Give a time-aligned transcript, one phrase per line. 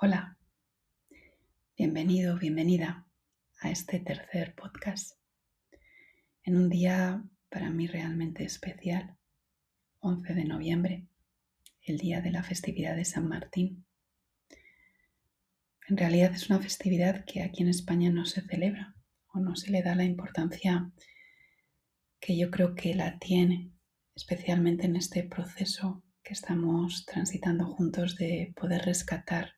[0.00, 0.38] Hola,
[1.76, 3.08] bienvenido, bienvenida
[3.60, 5.18] a este tercer podcast
[6.44, 9.16] en un día para mí realmente especial,
[9.98, 11.08] 11 de noviembre,
[11.82, 13.86] el día de la festividad de San Martín.
[15.88, 18.94] En realidad es una festividad que aquí en España no se celebra
[19.32, 20.92] o no se le da la importancia
[22.20, 23.72] que yo creo que la tiene,
[24.14, 29.57] especialmente en este proceso que estamos transitando juntos de poder rescatar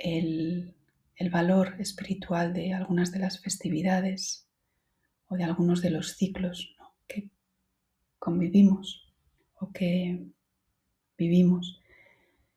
[0.00, 0.74] el,
[1.30, 4.48] valor espiritual de algunas de las festividades
[5.28, 6.74] o de algunos de los ciclos
[7.06, 7.28] que
[8.18, 9.06] convivimos
[9.60, 10.26] o que
[11.18, 11.78] vivimos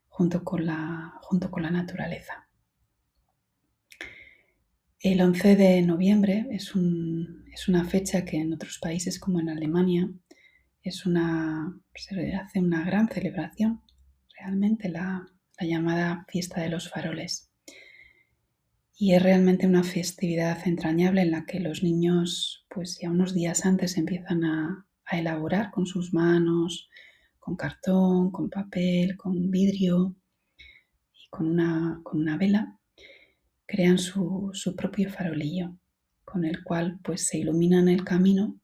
[0.07, 2.47] junto con la, junto con la naturaleza.
[5.01, 6.71] El 11 de noviembre es,
[7.51, 10.09] es, una fecha que en otros países como en Alemania
[10.81, 13.81] es una, se hace una gran celebración,
[14.37, 15.32] realmente la,
[15.63, 17.49] la llamada fiesta de los faroles.
[18.95, 23.65] Y es realmente una festividad entrañable en la que los niños, pues ya unos días
[23.65, 26.89] antes empiezan a, elaborar con sus manos,
[27.37, 30.15] con cartón, con papel, con vidrio
[31.13, 32.79] y con una, con una vela,
[33.67, 35.77] crean su, propio farolillo,
[36.23, 38.59] con el cual pues se iluminan el camino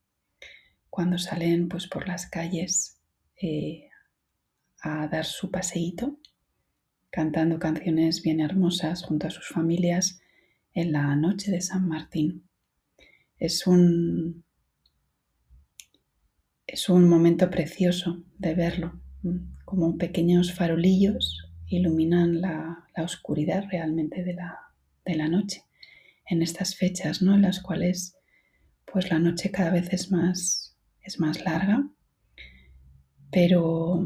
[0.88, 3.00] cuando salen pues por las calles
[3.40, 3.88] eh,
[4.82, 6.19] a dar su paseíto
[7.10, 10.20] cantando canciones bien hermosas junto a sus familias
[10.72, 12.48] en la noche de San Martín.
[13.38, 14.44] Es un,
[16.66, 19.00] es un momento precioso de verlo,
[19.64, 24.58] como pequeños farolillos iluminan la, oscuridad realmente de la,
[25.06, 25.64] de la, noche
[26.26, 27.34] en estas fechas, ¿no?
[27.34, 28.14] En las cuales
[28.84, 31.88] pues la noche cada vez es más, es más larga,
[33.30, 34.04] pero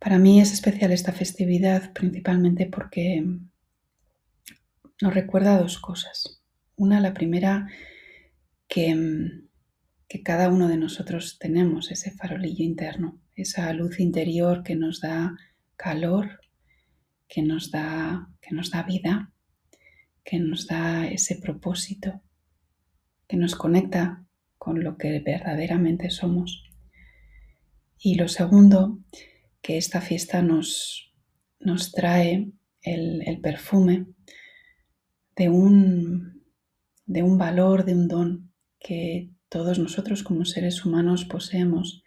[0.00, 3.24] para mí es especial esta festividad principalmente porque
[5.00, 6.42] nos recuerda dos cosas.
[6.76, 7.68] Una, la primera,
[8.66, 9.44] que,
[10.24, 15.36] cada uno de nosotros tenemos ese farolillo interno, esa luz interior que nos da
[15.76, 16.40] calor,
[17.28, 19.32] que nos da, que nos da vida,
[20.24, 22.22] que nos da ese propósito,
[23.28, 24.24] que nos conecta
[24.56, 26.64] con lo que verdaderamente somos.
[27.98, 28.98] Y lo segundo
[29.62, 31.12] que esta fiesta nos,
[31.58, 34.06] nos trae el, perfume
[35.36, 36.44] de un,
[37.06, 42.02] de un valor, de un don que todos nosotros como seres humanos poseemos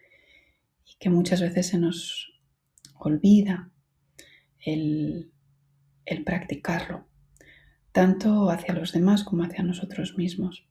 [0.86, 2.32] y que muchas veces se nos
[2.96, 3.72] olvida
[4.60, 5.32] el,
[6.06, 7.08] el practicarlo,
[7.92, 10.68] tanto hacia los demás como hacia nosotros mismos.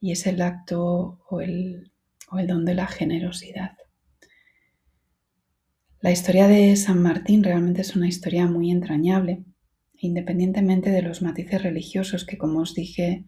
[0.00, 1.92] Y es el acto o el,
[2.30, 3.76] o el don de la generosidad.
[6.00, 9.42] La historia de San Martín realmente es una historia muy entrañable,
[9.96, 13.24] independientemente de los matices religiosos que, como os dije,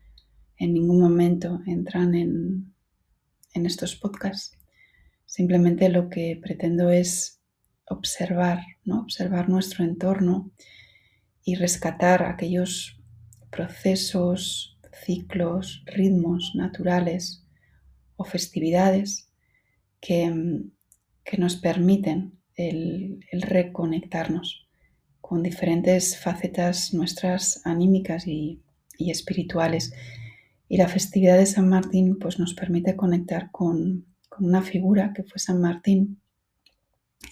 [0.56, 2.72] en ningún momento entran en,
[3.54, 4.56] estos podcasts.
[5.26, 7.40] Simplemente lo que pretendo es
[7.86, 9.00] observar, ¿no?
[9.00, 10.52] observar nuestro entorno
[11.42, 13.02] y rescatar aquellos
[13.50, 17.44] procesos, ciclos, ritmos naturales
[18.14, 19.28] o festividades
[20.00, 20.62] que,
[21.24, 24.68] que nos permiten el, reconectarnos
[25.20, 28.62] con diferentes facetas nuestras anímicas y,
[28.98, 29.94] espirituales.
[30.68, 34.06] Y la festividad de San Martín pues, nos permite conectar con,
[34.38, 36.20] una figura que fue San Martín.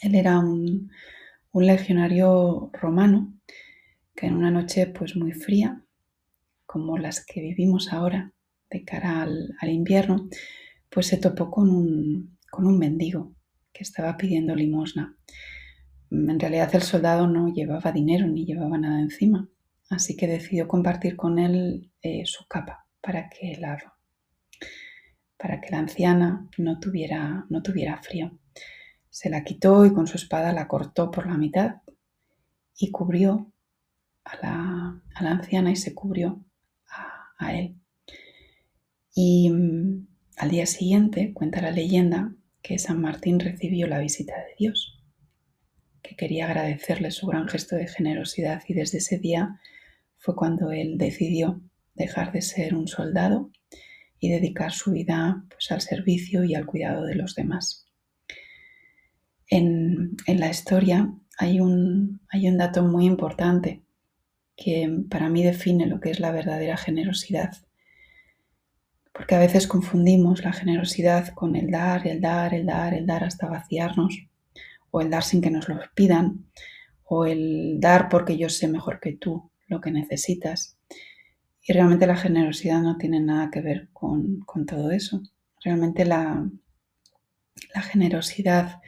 [0.03, 0.91] Él era un,
[1.55, 3.35] legionario romano
[4.15, 5.83] que en una noche pues, muy fría,
[6.67, 8.33] como las que vivimos ahora
[8.71, 10.29] de cara al, invierno,
[10.89, 13.33] pues se topó con un, con un mendigo
[13.73, 15.17] que estaba pidiendo limosna.
[16.11, 19.49] En realidad el soldado no llevaba dinero ni llevaba nada encima,
[19.91, 23.79] así que decidió compartir con él eh, su capa para que la,
[25.37, 28.39] para que la anciana no tuviera, no tuviera frío.
[29.11, 31.77] Se la quitó y con su espada la cortó por la mitad
[32.77, 33.53] y cubrió
[34.25, 36.45] a la, anciana y se cubrió
[36.89, 37.77] a, a él.
[39.15, 40.07] Y mm,
[40.37, 42.33] al día siguiente, cuenta la leyenda,
[42.63, 45.03] que San Martín recibió la visita de Dios,
[46.03, 49.61] que quería agradecerle su gran gesto de generosidad y desde ese día
[50.17, 51.61] fue cuando él decidió
[51.95, 53.51] dejar de ser un soldado
[54.21, 57.87] y dedicar su vida pues, al servicio y al cuidado de los demás.
[59.49, 63.83] En, en la historia hay un, hay un dato muy importante
[64.57, 67.53] que para mí define lo que es la verdadera generosidad
[69.19, 73.25] porque a veces confundimos la generosidad con el dar, el dar, el dar, el dar
[73.25, 74.17] hasta vaciarnos,
[74.93, 76.47] o el dar sin que nos lo pidan,
[77.03, 80.79] o el dar porque yo sé mejor que tú lo que necesitas.
[81.61, 85.21] Y realmente la generosidad no tiene nada que ver con, todo eso.
[85.65, 86.49] Realmente la,
[87.75, 88.81] la, generosidad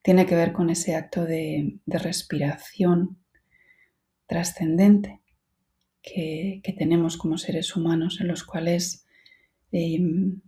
[0.00, 3.18] tiene que ver con ese acto de, respiración
[4.28, 5.22] trascendente
[6.02, 9.05] que, tenemos como seres humanos, en los cuales
[9.72, 10.40] em,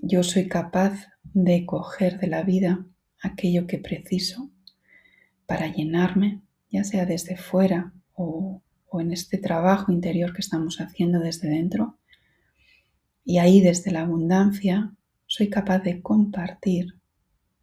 [0.00, 2.86] yo soy capaz de coger de la vida
[3.20, 4.50] aquello que preciso
[5.46, 6.40] para llenarme,
[6.70, 8.62] ya sea desde fuera o,
[8.94, 11.98] en este trabajo interior que estamos haciendo desde dentro.
[13.24, 14.92] Y ahí desde la abundancia
[15.26, 16.94] soy capaz de compartir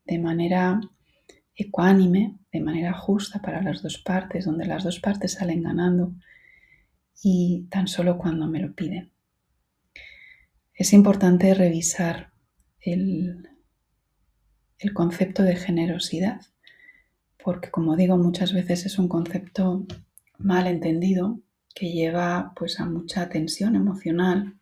[0.06, 0.82] de manera
[1.56, 6.14] ecuánime, de manera justa para las dos partes, donde las dos partes salen ganando
[7.22, 9.12] y tan solo cuando me lo piden.
[10.80, 12.32] Es importante revisar
[12.80, 13.50] el,
[14.94, 16.40] concepto de generosidad
[17.44, 19.86] porque como digo muchas veces es un concepto
[20.38, 21.42] mal entendido
[21.76, 24.58] que lleva pues a mucha tensión emocional,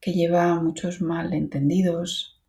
[0.00, 2.40] que lleva a muchos malentendidos,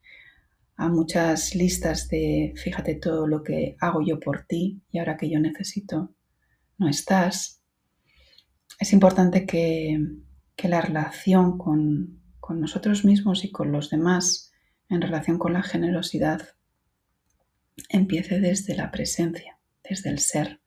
[0.75, 5.31] a muchas listas de fíjate todo lo que hago yo por ti y ahora que
[5.31, 6.13] yo necesito
[6.77, 7.59] no estás.
[8.79, 9.99] Es importante que,
[10.63, 14.51] la relación con, con nosotros mismos y con los demás
[14.89, 16.41] en relación con la generosidad
[17.87, 20.59] empiece desde la presencia, desde el ser,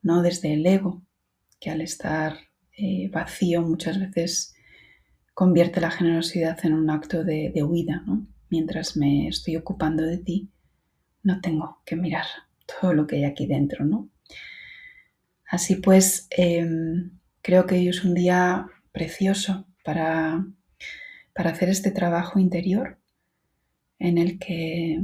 [0.00, 1.02] no desde el ego,
[1.60, 2.38] que al estar
[2.72, 4.54] eh, vacío muchas veces
[5.34, 8.02] convierte la generosidad en un acto de, huida.
[8.48, 10.48] Mientras me estoy ocupando de ti,
[11.22, 12.24] no tengo que mirar
[12.80, 13.84] todo lo que hay aquí dentro.
[13.84, 14.08] ¿no?
[15.44, 20.46] Así pues, em, creo que hoy es un día precioso para,
[21.38, 22.98] para hacer este trabajo interior
[24.00, 25.00] en el que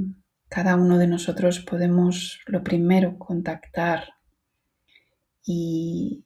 [0.49, 4.15] cada uno de nosotros podemos lo primero contactar
[5.47, 6.25] y,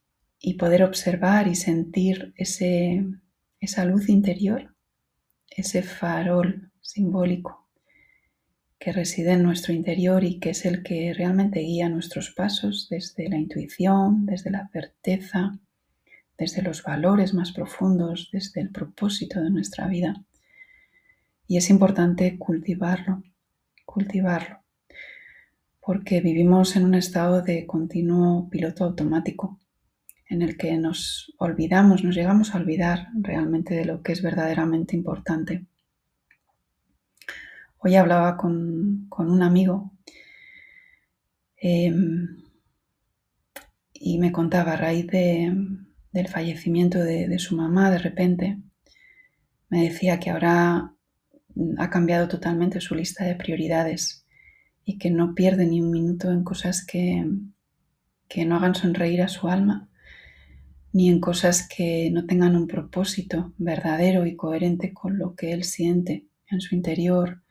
[0.58, 3.04] poder observar y sentir ese,
[3.60, 4.74] esa luz interior,
[5.50, 7.68] ese farol simbólico
[8.78, 13.28] que reside en nuestro interior y que es el que realmente guía nuestros pasos desde
[13.28, 15.58] la intuición, desde la certeza,
[16.38, 20.24] desde los valores más profundos, desde el propósito de nuestra vida.
[21.46, 23.22] Y es importante cultivarlo
[23.88, 24.60] cultivarlo,
[25.80, 29.58] porque vivimos en un estado de continuo piloto automático
[30.28, 34.94] en el que nos olvidamos, nos llegamos a olvidar realmente de lo que es verdaderamente
[34.94, 35.66] importante.
[37.78, 39.92] Hoy hablaba con, un amigo
[41.56, 42.44] em,
[43.94, 45.06] y me contaba a raíz
[46.12, 48.58] del fallecimiento de su mamá de repente,
[49.68, 50.94] me decía que ahora
[51.78, 54.24] ha cambiado totalmente su lista de prioridades
[54.84, 57.26] y que no pierde ni un minuto en cosas que,
[58.28, 59.88] que no hagan sonreír a su alma,
[60.92, 65.64] ni en cosas que no tengan un propósito verdadero y coherente con lo que él
[65.64, 67.42] siente en su interior,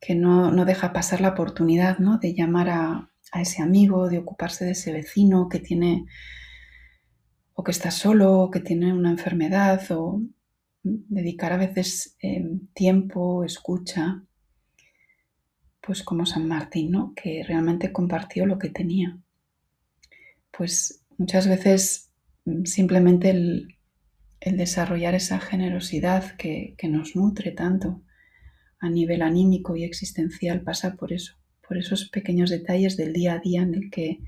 [0.00, 2.18] que no, no deja pasar la oportunidad ¿no?
[2.18, 6.06] de llamar a, a ese amigo, de ocuparse de ese vecino que tiene
[7.54, 10.20] o que está solo, o que tiene una enfermedad, o
[10.82, 14.22] dedicar a veces em, tiempo, escucha,
[15.80, 17.12] pues como San Martín, ¿no?
[17.14, 19.18] Que realmente compartió lo que tenía.
[20.50, 22.10] Pues muchas veces
[22.44, 23.68] mm, simplemente el,
[24.40, 28.02] desarrollar esa generosidad que, que, nos nutre tanto
[28.78, 33.38] a nivel anímico y existencial pasa por eso, por esos pequeños detalles del día a
[33.38, 34.20] día en el que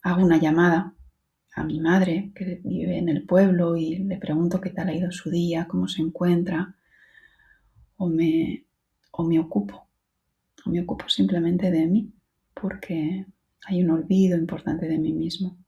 [0.00, 0.94] hago una llamada
[1.58, 5.10] a mi madre que vive en el pueblo y le pregunto qué tal ha ido
[5.10, 6.76] su día, cómo se encuentra,
[7.96, 8.64] o me,
[9.10, 9.88] o me ocupo,
[10.64, 12.12] o me ocupo simplemente de mí,
[12.54, 13.26] porque
[13.66, 15.58] hay un olvido importante de mí mismo.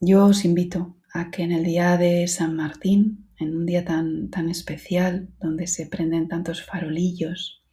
[0.00, 4.28] Yo os invito a que en el día de San Martín, en un día tan,
[4.28, 7.63] tan especial, donde se prenden tantos farolillos,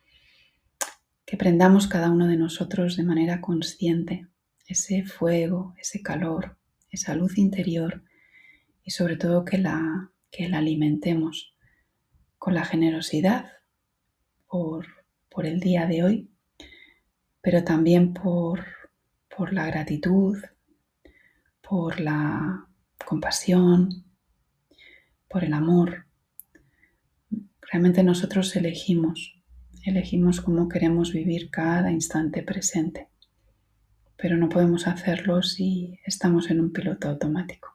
[1.31, 4.27] que prendamos cada uno de nosotros de manera consciente
[4.67, 6.57] ese fuego, ese calor,
[6.89, 8.03] esa luz interior
[8.83, 11.55] y sobre todo que la, que la alimentemos
[12.37, 13.49] con la generosidad
[14.45, 14.85] por,
[15.29, 16.29] por el día de hoy,
[17.39, 18.65] pero también por,
[19.33, 20.37] por la gratitud,
[21.61, 22.67] por la
[23.05, 24.03] compasión,
[25.29, 26.07] por el amor.
[27.61, 29.40] Realmente nosotros elegimos
[29.83, 33.07] elegimos cómo queremos vivir cada instante presente,
[34.17, 37.69] pero no podemos hacerlo si estamos en un piloto automático.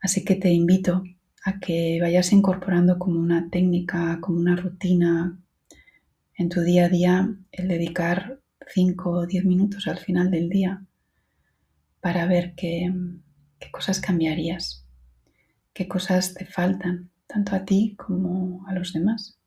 [0.00, 1.04] Así que te invito
[1.44, 5.38] a que vayas incorporando como una técnica, como una rutina,
[6.36, 10.84] en tu día a día el dedicar 5 o 10 minutos al final del día
[12.00, 12.92] para ver qué,
[13.58, 14.86] qué cosas cambiarías,
[15.72, 19.38] qué cosas te faltan, tanto a ti como a los demás.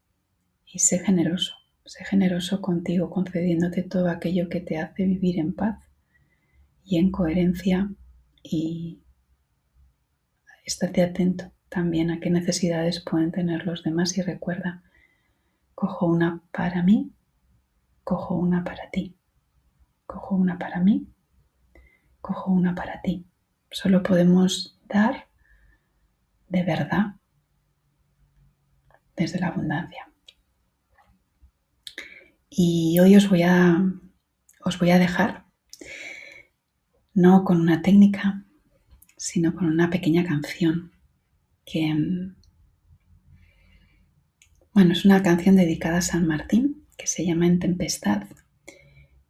[0.65, 1.55] Y sé generoso,
[1.85, 5.79] sé generoso contigo, concediéndote todo aquello que te hace vivir en paz
[6.83, 7.89] y en coherencia
[8.43, 9.01] y
[10.65, 14.83] estate atento también a qué necesidades pueden tener los demás y recuerda,
[15.73, 17.11] cojo una para mí,
[18.03, 19.17] cojo una para ti,
[20.05, 21.07] cojo una para mí,
[22.21, 23.27] cojo una para ti.
[23.69, 25.27] Solo podemos dar
[26.47, 27.15] de verdad
[29.15, 30.09] desde la abundancia.
[32.57, 33.83] Y hoy os voy a,
[34.63, 35.43] os voy a dejar
[37.13, 38.45] no con una técnica,
[39.17, 40.93] sino con una pequeña canción
[41.65, 41.93] que,
[44.73, 48.23] bueno, es una canción dedicada a San Martín que se llama En Tempestad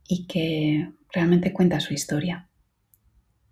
[0.08, 2.52] y que realmente cuenta su historia.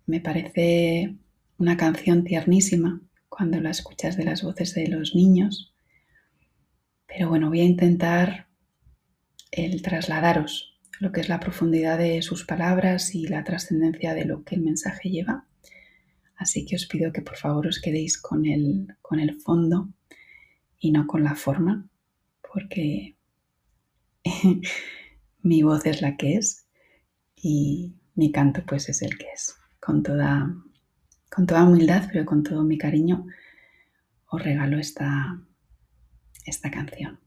[0.06, 1.16] Me parece
[1.58, 5.74] una canción tiernísima cuando la escuchas de las voces de los niños,
[7.08, 8.53] pero bueno, voy a intentar
[9.56, 14.44] el trasladaros lo que es la profundidad de sus palabras y la trascendencia de lo
[14.44, 15.46] que el mensaje lleva.
[16.36, 19.90] Así que os pido que por favor os quedéis con el, con el fondo
[20.78, 21.88] y no con la forma,
[22.42, 23.16] porque
[25.42, 26.66] mi voz es la que es
[27.36, 29.56] y mi canto pues es el que es.
[29.80, 30.54] Con toda,
[31.30, 33.26] con toda humildad, pero con todo mi cariño,
[34.26, 35.40] os regalo esta,
[36.46, 37.23] esta canción.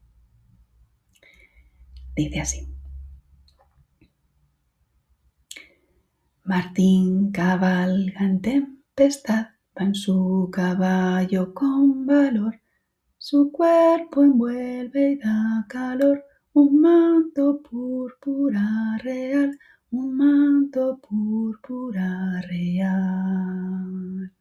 [2.18, 2.68] Dice así.
[6.42, 9.46] Martín cabalga en tempestad,
[9.78, 12.60] va en su caballo con valor,
[13.18, 19.56] su cuerpo envuelve y da calor, un manto púrpura real,
[19.92, 24.32] un manto púrpura real.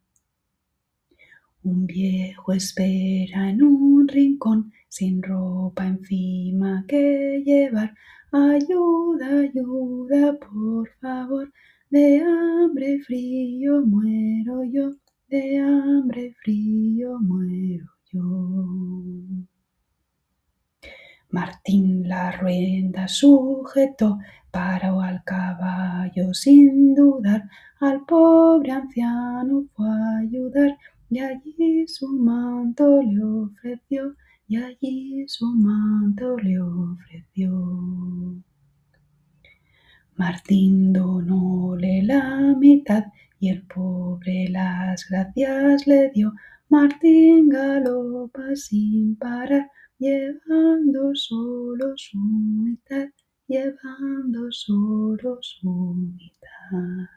[1.61, 7.93] Un viejo espera en un rincón, sin ropa encima que llevar.
[8.31, 11.51] Ayuda, ayuda, por favor.
[11.89, 14.95] De hambre frío muero yo,
[15.29, 19.47] de hambre frío muero yo.
[21.29, 24.17] Martín la rueda sujetó,
[24.51, 27.43] paró al caballo sin dudar,
[27.79, 30.77] al pobre anciano fue a ayudar,
[31.09, 34.15] y allí su manto le ofreció,
[34.47, 37.51] y allí su manto le ofreció.
[40.15, 43.05] Martín donóle la mitad
[43.39, 46.33] y el pobre las gracias le dio.
[46.69, 53.07] Martín galopa sin parar, llevando solo su mitad,
[53.47, 57.16] llevando solo su mitad.